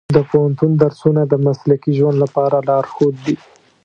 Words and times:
د 0.15 0.17
پوهنتون 0.29 0.71
درسونه 0.83 1.21
د 1.27 1.33
مسلکي 1.45 1.91
ژوند 1.97 2.17
لپاره 2.23 2.57
لارښود 2.67 3.15
دي. 3.25 3.35